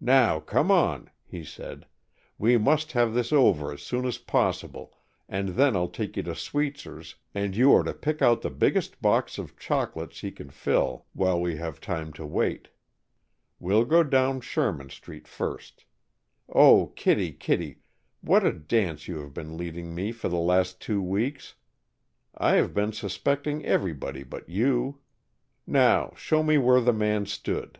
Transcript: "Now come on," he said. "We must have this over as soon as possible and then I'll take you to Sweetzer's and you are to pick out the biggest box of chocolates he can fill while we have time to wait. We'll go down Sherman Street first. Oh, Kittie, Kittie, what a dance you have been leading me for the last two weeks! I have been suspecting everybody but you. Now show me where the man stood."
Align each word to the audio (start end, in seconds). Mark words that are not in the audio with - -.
"Now 0.00 0.40
come 0.40 0.72
on," 0.72 1.12
he 1.24 1.44
said. 1.44 1.86
"We 2.38 2.58
must 2.58 2.90
have 2.90 3.14
this 3.14 3.32
over 3.32 3.70
as 3.72 3.82
soon 3.82 4.04
as 4.04 4.18
possible 4.18 4.96
and 5.28 5.50
then 5.50 5.76
I'll 5.76 5.86
take 5.86 6.16
you 6.16 6.24
to 6.24 6.34
Sweetzer's 6.34 7.14
and 7.36 7.54
you 7.54 7.72
are 7.74 7.84
to 7.84 7.94
pick 7.94 8.20
out 8.20 8.42
the 8.42 8.50
biggest 8.50 9.00
box 9.00 9.38
of 9.38 9.56
chocolates 9.56 10.22
he 10.22 10.32
can 10.32 10.50
fill 10.50 11.06
while 11.12 11.40
we 11.40 11.54
have 11.54 11.80
time 11.80 12.12
to 12.14 12.26
wait. 12.26 12.70
We'll 13.60 13.84
go 13.84 14.02
down 14.02 14.40
Sherman 14.40 14.90
Street 14.90 15.28
first. 15.28 15.84
Oh, 16.48 16.86
Kittie, 16.96 17.30
Kittie, 17.30 17.78
what 18.22 18.44
a 18.44 18.52
dance 18.52 19.06
you 19.06 19.20
have 19.20 19.34
been 19.34 19.56
leading 19.56 19.94
me 19.94 20.10
for 20.10 20.28
the 20.28 20.34
last 20.36 20.80
two 20.80 21.00
weeks! 21.00 21.54
I 22.36 22.54
have 22.56 22.74
been 22.74 22.90
suspecting 22.90 23.64
everybody 23.64 24.24
but 24.24 24.48
you. 24.48 24.98
Now 25.64 26.12
show 26.16 26.42
me 26.42 26.58
where 26.58 26.80
the 26.80 26.92
man 26.92 27.26
stood." 27.26 27.78